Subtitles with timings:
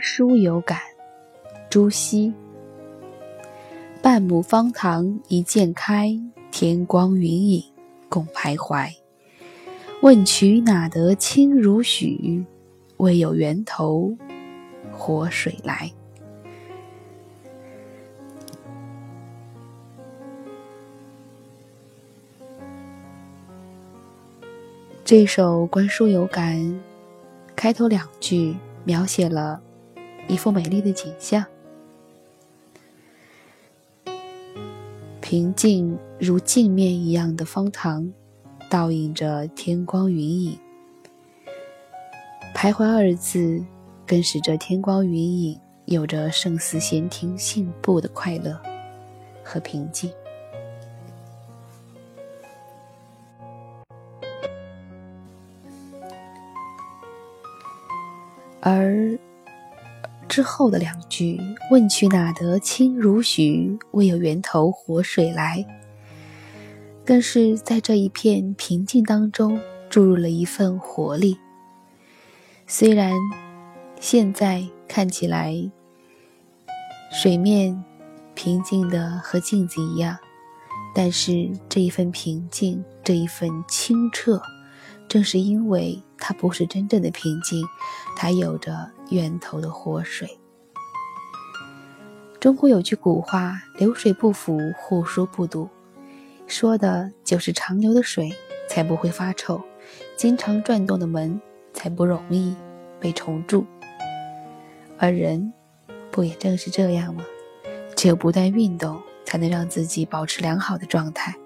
[0.00, 0.78] 书有感，
[1.68, 2.32] 朱熹。
[4.02, 6.18] 半亩方塘一鉴开，
[6.50, 7.62] 天光云影
[8.08, 8.90] 共徘徊。
[10.00, 12.42] 问渠哪得清如许？
[12.96, 14.16] 为有源头
[14.90, 15.90] 活水来。
[25.04, 26.56] 这首《观书有感》
[27.56, 29.60] 开头两句描写了
[30.30, 31.44] 一幅美丽的景象：
[35.20, 38.08] 平静如镜面一样的方塘，
[38.70, 40.56] 倒映着天光云影。
[42.54, 43.60] 徘徊二字，
[44.06, 48.56] 更使这天光云影有着胜似闲庭信步的快乐
[49.42, 50.12] 和平静。
[58.60, 59.18] 而
[60.30, 61.40] 之后的两句
[61.72, 63.76] “问渠哪得清如许？
[63.90, 65.66] 为有源头活水来”，
[67.04, 71.36] 更是在这一片平静当中注入了一份活力。
[72.68, 73.12] 虽然
[73.98, 75.52] 现在看起来
[77.10, 77.84] 水面
[78.36, 80.16] 平静的和镜子一样，
[80.94, 84.40] 但是这一份平静，这一份清澈，
[85.08, 86.00] 正是因为。
[86.22, 87.64] 它不是真正的平静，
[88.14, 90.38] 它有着源头的活水。
[92.40, 95.68] 中国有句古话：“流水不腐，户枢不堵”，
[96.48, 98.32] 说的就是长流的水
[98.66, 99.60] 才不会发臭，
[100.16, 101.38] 经常转动的门
[101.74, 102.56] 才不容易
[102.98, 103.66] 被虫蛀。
[104.96, 105.52] 而人，
[106.10, 107.24] 不也正是这样吗？
[107.94, 111.36] 只有不断运动，才能让自己保持良好的状态。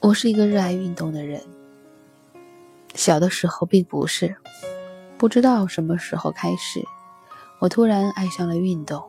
[0.00, 1.42] 我是一个热爱运动的人。
[2.94, 4.36] 小的时候并不是，
[5.18, 6.80] 不知道什么时候开始，
[7.58, 9.02] 我突然爱上了运动。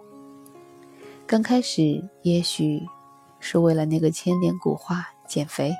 [1.27, 2.81] 刚开始也许
[3.39, 5.73] 是为了那个千年古话减肥，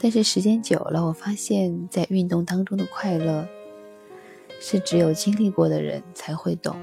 [0.00, 3.46] 但是时间久了，我发现，在运动当中的快乐，
[4.60, 6.76] 是只有经历过的人才会懂。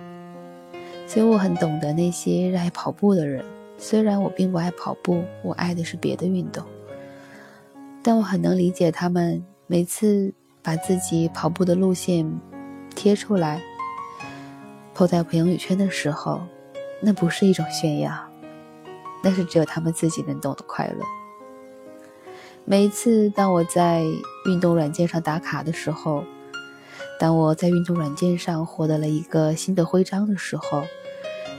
[1.08, 3.44] 所以我很懂得那些热爱跑步的人，
[3.78, 6.66] 虽然我并不爱跑步，我爱的是别的运动。
[8.02, 12.30] 但我很能理解他们每次把自己跑步的路线
[12.94, 13.62] 贴出来，
[14.94, 16.42] 抛在朋友圈的时候，
[17.02, 18.12] 那不是一种炫耀，
[19.24, 21.06] 那是只有他们自己能懂的快乐。
[22.66, 24.04] 每一次当我在
[24.46, 26.26] 运动软件上打卡的时候，
[27.18, 30.84] 当我在运动软件上获得了一个新的徽章的时候，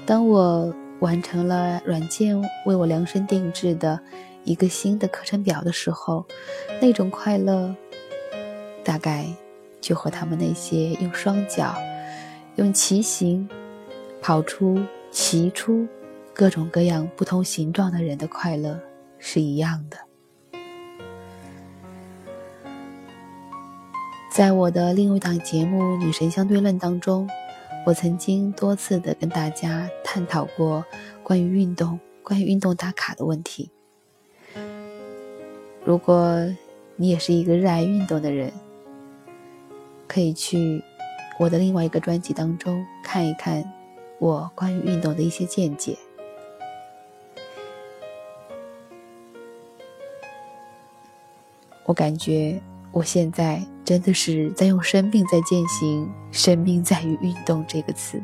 [0.05, 3.99] 当我完成了软件为我量身定制的。
[4.47, 6.27] 一个新的课程表的时候，
[6.79, 7.75] 那种快乐，
[8.85, 9.27] 大概
[9.81, 11.75] 就和他们那些用双脚、
[12.57, 13.49] 用骑行
[14.21, 14.79] 跑出、
[15.11, 15.87] 骑出
[16.33, 18.79] 各种各样不同形状的人的快乐
[19.19, 19.97] 是一样的。
[24.31, 27.29] 在我的另一档节目《女神相对论》当中，
[27.87, 30.85] 我曾经多次的跟大家探讨过
[31.23, 33.71] 关于运动、关于运动打卡的问题。
[35.85, 36.45] 如果
[36.97, 38.53] 你也是一个热爱运动的人，
[40.15, 40.81] 可以去
[41.41, 43.69] 我的另外一个专辑当中看一看
[44.21, 45.99] 我关于运动的一些见解。
[51.85, 58.23] 我感觉我现在真的是在用生命在践行“生命在于运动”这个词。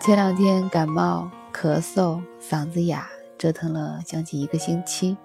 [0.00, 3.14] 前两天感冒、咳嗽、嗓子哑。
[3.44, 5.16] 折腾了将近一个星期，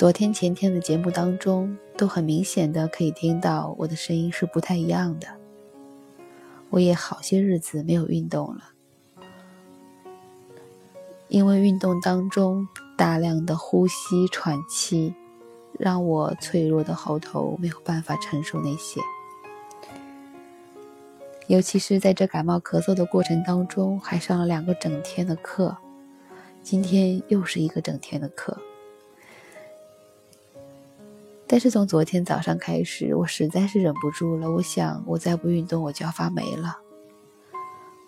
[0.00, 5.26] 昨天、前天的节目当中，都很明显的可以听到我的声音是不太一样的。
[6.70, 8.62] 我也好些日子没有运动了，
[11.28, 12.66] 因为运动当中
[12.96, 15.14] 大量的呼吸、喘气，
[15.78, 19.02] 让我脆弱的喉头没有办法承受那些。
[21.46, 25.76] 尤其是在这感冒咳嗽的过程当中，还上了两个整天的课。
[26.62, 28.56] 今天又是一个整天的课，
[31.52, 34.48] 但是从昨天早上开始，我实在是忍不住了。
[34.52, 36.78] 我想，我再不运动，我就要发霉了。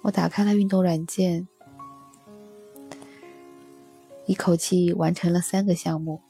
[0.02, 1.48] 我打开了运动软件，
[4.26, 6.22] 一口气完成了三个项目。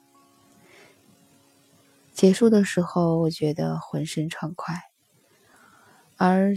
[2.11, 4.73] 结束的时候，我觉得浑身畅快，
[6.17, 6.55] 而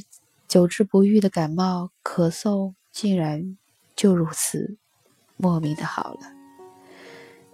[0.49, 3.58] 久治不愈的感冒咳嗽竟然
[3.94, 4.79] 就如此。
[5.37, 6.32] 莫名的好了，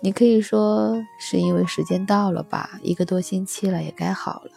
[0.05, 4.51] 你可以说是因为时间到了吧，一个多星期了，也该好了。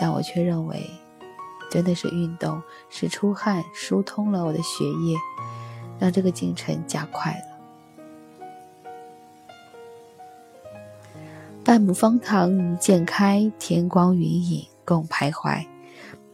[0.00, 0.90] 但我却认为，
[1.70, 5.14] 真的是运动，是出汗疏通了我的血液，
[6.00, 7.44] 让这个进程加快了。
[11.62, 15.66] 半亩方塘渐开，天光云影共徘徊。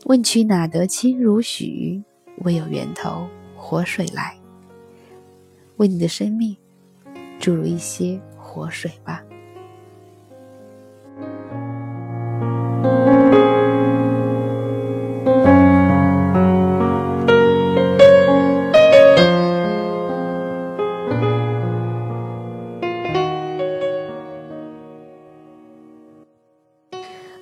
[0.05, 2.05] 问渠哪得清如许？
[2.45, 4.39] 为有源头活水来。
[5.79, 6.57] 为你的生命。
[7.41, 9.25] 注入一些活水吧。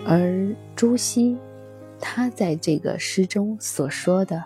[0.06, 1.36] 而朱熹，
[2.00, 4.44] 他在这个诗中所说的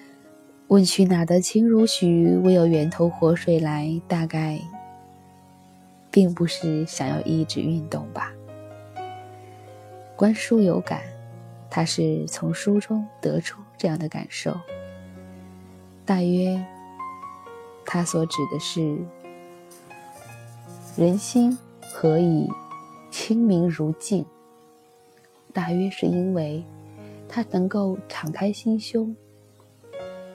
[0.68, 2.34] “问渠哪得清如许？
[2.36, 4.58] 为有源头活水来”，大概。
[6.16, 8.32] 并不是想要抑制运动吧。
[10.16, 11.02] 观书有感，
[11.68, 14.58] 他是从书中得出这样的感受。
[16.06, 16.64] 大约，
[17.84, 18.96] 他所指的是
[20.96, 22.48] 人心何以
[23.10, 24.24] 清明如镜？
[25.52, 26.64] 大约是因为
[27.28, 29.14] 他能够敞开心胸，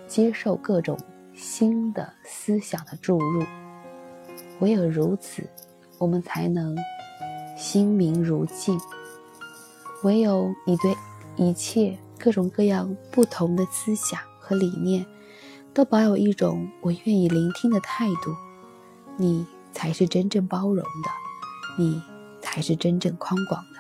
[0.06, 0.95] 接受各种
[1.34, 3.44] 新的思想的注入，
[4.60, 5.44] 唯有如此。
[6.01, 6.75] 我们才能
[7.56, 8.80] 心明如镜。
[10.01, 10.98] 唯有你对
[11.36, 15.06] 一切各种各样不同的思想和理念，
[15.75, 18.36] 都保有一种我愿意聆听的态度，
[19.15, 21.12] 你才是真正包容的，
[21.77, 22.01] 你
[22.42, 23.80] 才是真正宽广的。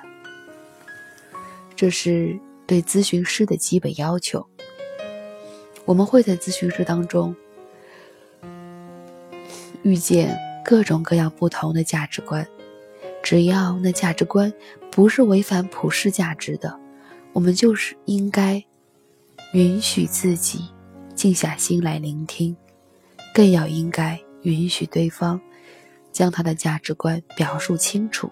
[1.75, 4.45] 这是对咨询师的基本要求。
[5.85, 7.35] 我们会在咨询室当中
[9.81, 10.50] 遇见。
[10.63, 12.47] 各种各样不同的价值观，
[13.23, 14.51] 只要那价值观
[14.91, 16.79] 不是违反普世价值的，
[17.33, 18.63] 我们就是应该
[19.53, 20.65] 允许自己
[21.15, 22.55] 静下心来聆听，
[23.33, 25.39] 更要应该允许对方
[26.11, 28.31] 将他的价值观表述清楚。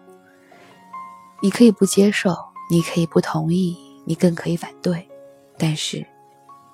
[1.42, 2.36] 你可以不接受，
[2.70, 5.08] 你可以不同意，你更可以反对，
[5.58, 6.06] 但是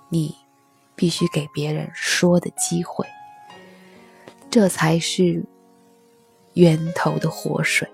[0.09, 0.35] 你
[0.95, 3.05] 必须给别人说的机会。
[4.55, 5.43] 这才是
[6.53, 7.85] 源头的活水。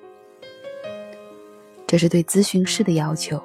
[1.88, 3.42] 这是对咨询师的要求，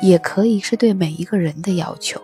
[0.00, 2.18] 也可以是对每一个人的要求。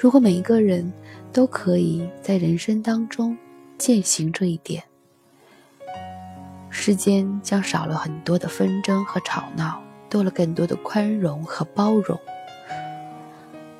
[0.00, 0.90] 如果每一个人
[1.30, 3.36] 都可以在人生当中
[3.76, 4.82] 践行这一点，
[6.70, 9.78] 世间将少了很多的纷争和吵闹，
[10.08, 12.18] 多了更多的宽容和包容。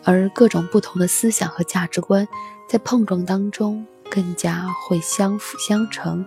[0.04, 2.28] 而各种不同的思想和价值观
[2.68, 3.86] 在碰撞当中。
[4.16, 6.24] 更加会相辅相成，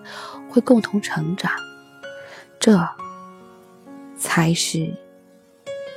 [0.47, 1.51] 会共同成长，
[2.59, 2.87] 这
[4.15, 4.93] 才是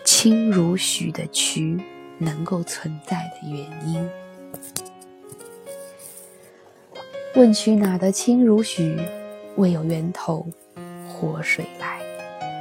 [0.02, 1.78] 清如许的渠
[2.16, 4.10] 能够存在的原因。
[7.34, 8.98] 问渠哪得清如许？
[9.56, 10.46] 为有源头
[11.06, 12.00] 活水来。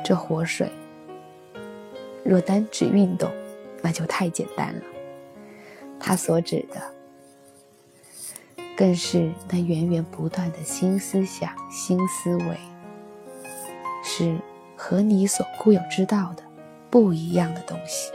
[0.03, 0.69] 这活水，
[2.25, 3.31] 若单指运动，
[3.81, 4.81] 那就太简单了。
[5.97, 7.00] 他所指的。
[8.81, 12.57] 更是那源源不断的新思想、新思维，
[14.03, 14.35] 是
[14.75, 16.41] 和你所固有知道的
[16.89, 18.11] 不一样的东西。